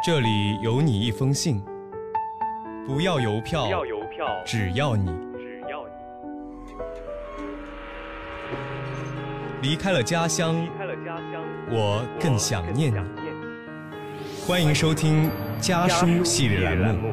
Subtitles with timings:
[0.00, 1.60] 这里有你一封信，
[2.86, 5.06] 不要邮票，不要邮票，只要你
[5.36, 5.84] 只要
[9.60, 12.96] 你离开了家乡，离开了家乡，我更想念你。
[12.96, 14.46] 我更想念你。
[14.46, 17.12] 欢迎收听家书系列栏目。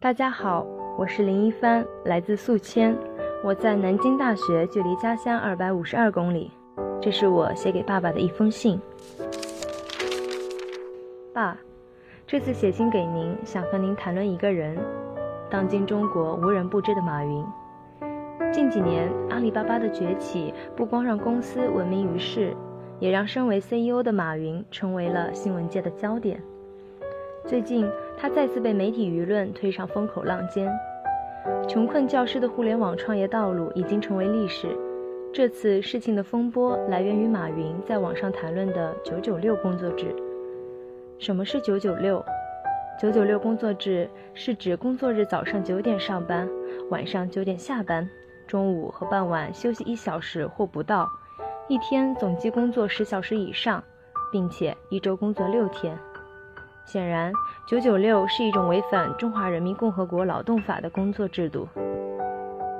[0.00, 0.66] 大家好，
[0.98, 2.96] 我是林一帆，来自宿迁，
[3.44, 6.50] 我在南京大学，距离家乡二百五十二公里。
[7.00, 8.80] 这是我写给爸爸的一封信。
[11.32, 11.58] 爸，
[12.26, 14.78] 这次写信给您，想和您谈论一个人，
[15.50, 17.44] 当今中国无人不知的马云。
[18.52, 22.54] 近几年，阿里巴巴的崛起不光让公司闻名于世，
[23.00, 26.40] 也让身为 CEO 的马云成为了新闻界的焦点。
[27.46, 30.72] 最近，他再次被媒体舆论推上风口浪尖。
[31.68, 34.68] 穷困教师的互联网创业道路已经成为历史。
[35.36, 40.14] 这次事情的风波来源于马云在网上谈论的“九九六”工作制。
[41.18, 42.24] 什么是“九九六
[43.02, 46.48] ”？“九九六”工作制是指工作日早上九点上班，
[46.88, 48.08] 晚上九点下班，
[48.46, 51.10] 中午和傍晚休息一小时或不到，
[51.66, 53.82] 一天总计工作十小时以上，
[54.30, 55.98] 并且一周工作六天。
[56.84, 57.32] 显然
[57.66, 61.66] ，“九九六”是一种违反《中华人民共和国劳动法》的工作制度。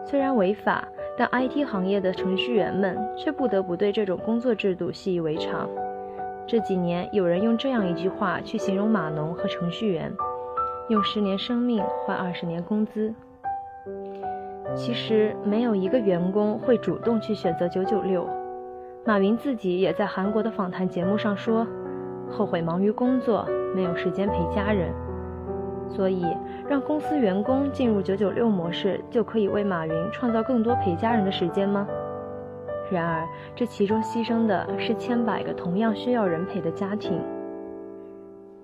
[0.07, 5.69] 虽然违法，但 IT 行业的程序员们却不得不对这种工作制度习以为常。
[6.47, 10.13] 这几年，有人用这样一句话去形容码农和程序员：
[10.89, 13.15] 用十年生命换二十年工资。
[14.75, 18.29] 其实，没有一个员工会主动去选择九九六。
[19.05, 21.67] 马云自己也在韩国的访谈节目上说
[22.29, 24.93] ：“后悔忙于工作，没有时间陪家人。”
[25.89, 26.25] 所以，
[26.69, 31.87] 让公司员工进入九九六模式，就可以为马云创造更多陪家人的时间吗？
[32.91, 37.21] 然而，这其中牺牲的是千百个同样需要人陪的家庭。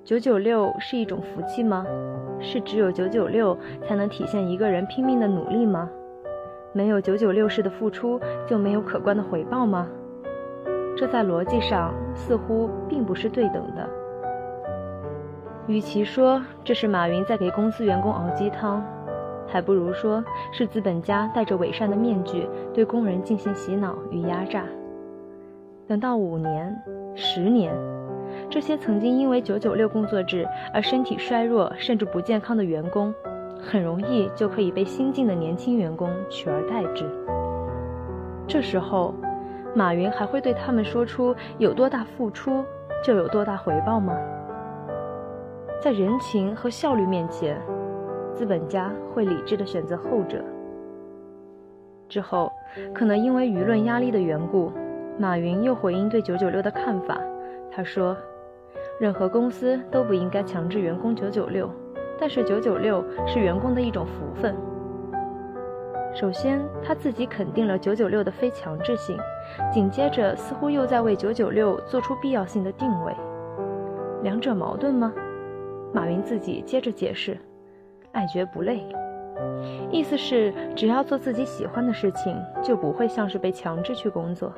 [0.03, 1.87] 九九六是一种福气吗？
[2.41, 5.89] 是只有九九六才能体现一个人拼命的努力吗？
[6.73, 9.87] 没有九九六式的付出，就没有可观的回报吗？
[10.97, 13.89] 这在逻辑上似乎并不是对等的。
[15.71, 18.85] 与其说这是马云在给公司员工熬鸡汤，
[19.47, 24.65] 还不如说是资本家戴着伪善的面具对工人进行洗脑与压榨。
[25.87, 26.77] 等到五年、
[27.15, 27.73] 十年，
[28.51, 30.45] 这些曾经因为九九六工作制
[30.75, 33.15] 而身体衰弱甚至不健康的员工，
[33.63, 37.05] 很容易就可以被新进的年轻员工取而代之。
[38.49, 39.15] 这时候，
[39.73, 42.65] 马云还会对他们说出有多大付出
[43.05, 44.13] 就有多大回报吗？
[45.81, 47.59] 在人情和效率面前，
[48.35, 50.45] 资本家会理智地选择后者。
[52.07, 52.53] 之后，
[52.93, 54.71] 可能因为舆论压力的缘故，
[55.19, 57.19] 马云又回应对九九六的看法。
[57.71, 58.15] 他说
[59.01, 61.71] ：“任何公司都不应该强制员工九九六，
[62.19, 64.55] 但是九九六是员工的一种福分。”
[66.13, 69.17] 首先，他自己肯定了九九六的非强制性，
[69.73, 73.15] 紧接着似乎又在为九九六做出必要性的定位。
[74.23, 75.11] 两者矛盾吗？
[75.93, 77.37] 马云自己接着解释
[78.13, 78.85] ：“爱绝不累，
[79.91, 84.53] 意思是只要做自己喜欢的事情，就不会像是被强制去工作。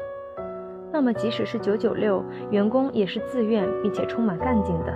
[0.92, 4.92] 那么，即使是九九六，员工也是自愿并且充满干劲的。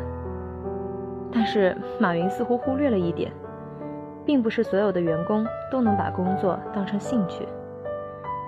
[1.32, 3.32] 但是，马云似乎忽略了一点，
[4.24, 7.48] 并不是所有的员工都能把工作当成兴趣，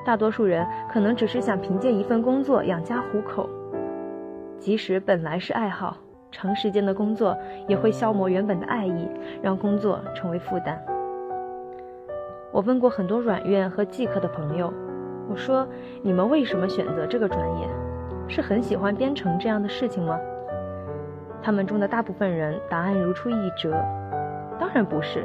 [0.04, 3.48] 大多数人可能只是想凭借一份工作养家糊口，
[4.58, 5.96] 即使本来是爱好。”
[6.30, 9.08] 长时间的工作也会消磨原本的爱意，
[9.42, 10.80] 让工作成为负担。
[12.50, 14.72] 我问过很多软院和技科的朋友，
[15.30, 15.66] 我说
[16.02, 17.68] ：“你们为什么选择这个专业？
[18.26, 20.18] 是很喜欢编程这样的事情吗？”
[21.42, 23.72] 他们中的大部分人答案如出一辙
[24.58, 25.24] ：“当然不是，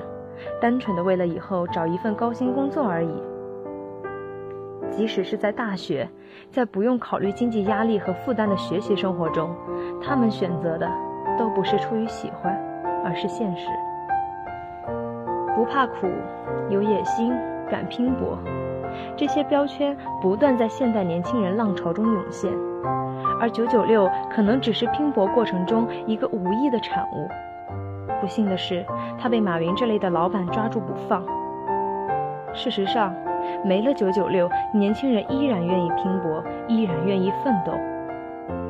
[0.61, 3.23] 单纯的为了以后找一份高薪工作而已。”
[4.95, 6.07] 即使是在大学，
[6.51, 9.49] 在不用考虑经济压力和负担的学习生活中，
[10.01, 10.87] 他们选择的
[11.37, 12.53] 都不是出于喜欢，
[13.03, 13.67] 而是现实。
[15.55, 16.07] 不怕苦，
[16.69, 17.33] 有野心，
[17.69, 18.37] 敢拼搏，
[19.17, 22.51] 这些标签不断在现代年轻人浪潮中涌现，
[23.39, 27.27] 而九九六可能只是拼搏过程中一个无意的产物。
[28.21, 28.85] 不幸的是，
[29.19, 31.25] 他被马云这类的老板抓住不放。
[32.53, 33.13] 事实上。
[33.63, 37.73] 没了九九六，年轻人依然愿意拼搏，依然愿意奋斗。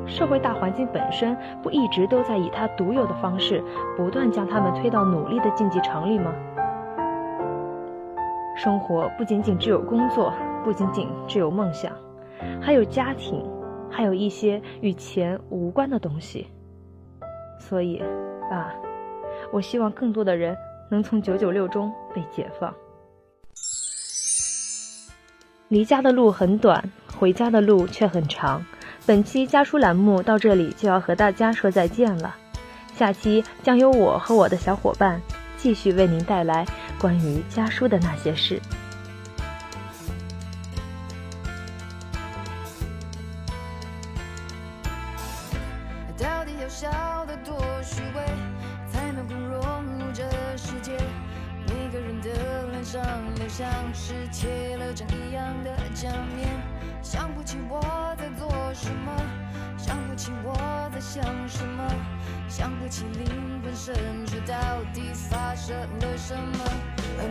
[0.06, 3.64] 社会大环境本身不一直都在以它独有的方式，
[3.96, 6.34] 不断将他们推到努力的竞技场里吗？
[8.56, 10.34] 生活不仅仅只有工作，
[10.64, 11.92] 不仅仅只有梦想，
[12.62, 13.44] 还有家庭，
[13.90, 16.48] 还有一些与钱无关的东西。
[17.58, 18.04] 所以，
[18.50, 18.74] 爸，
[19.52, 20.56] 我希望更多的人
[20.90, 22.74] 能从九九六中被解放。
[25.74, 26.88] 离家的路很短，
[27.18, 28.64] 回家的路却很长。
[29.08, 32.36] 本期家书栏目到这里就要和大家说再见了，
[32.96, 35.20] 下期将由我和我的小伙伴
[35.58, 36.64] 继续为您带来
[37.00, 38.62] 关于家书的那些事。
[53.56, 56.50] 像是贴了张一样的假面，
[57.04, 57.80] 想不起我
[58.18, 59.12] 在做什么，
[59.78, 60.56] 想不起我
[60.92, 61.84] 在想什么，
[62.50, 64.56] 想不起灵魂深处到
[64.92, 66.66] 底发生了什么。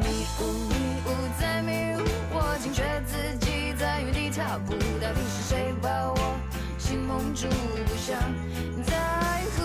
[0.01, 0.75] 迷雾迷
[1.07, 1.09] 雾
[1.41, 6.39] 在迷雾，我惊觉自己在原地踏步，到底是谁把我
[6.79, 7.49] 心蒙住？
[7.49, 8.17] 不想
[8.85, 9.65] 再糊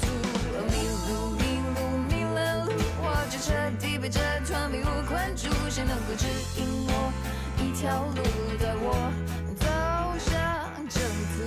[0.00, 0.10] 涂。
[0.66, 0.74] 迷
[1.06, 1.78] 路迷路
[2.08, 3.91] 迷了路，我就彻底
[7.82, 8.22] 条路，
[8.60, 9.12] 带我
[9.58, 9.66] 走
[10.16, 10.30] 向
[10.88, 11.02] 征
[11.34, 11.42] 途？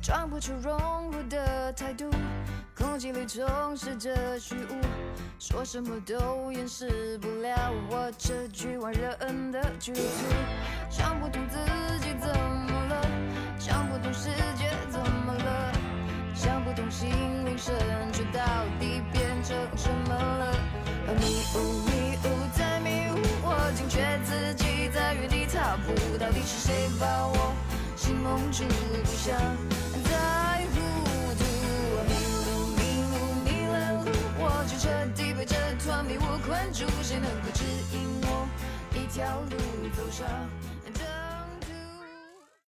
[0.00, 2.08] 装不出融入的态度，
[2.74, 4.80] 空气里充斥着虚无，
[5.38, 10.00] 说什么都掩饰不了我这局外人的局促。
[10.88, 11.58] 想不通自
[26.24, 27.52] 到底是谁把我
[27.96, 28.64] 心蒙住？
[28.64, 29.36] 不想
[30.08, 30.80] 再糊
[31.36, 31.44] 涂。
[32.08, 32.12] 迷
[32.46, 32.48] 路
[32.78, 32.80] 迷
[33.12, 35.54] 路迷了路，我就彻底被这
[35.84, 36.86] 团迷雾困住。
[37.02, 37.62] 谁能够指
[37.92, 38.48] 引我
[38.94, 39.56] 一条路
[39.94, 40.26] 走上？